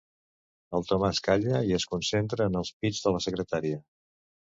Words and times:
El 0.77 0.85
Tomàs 0.91 1.19
calla 1.27 1.59
i 1.71 1.75
es 1.77 1.85
concentra 1.91 2.47
en 2.51 2.57
els 2.63 2.73
pits 2.85 3.03
de 3.05 3.13
la 3.17 3.21
secretària. 3.27 3.79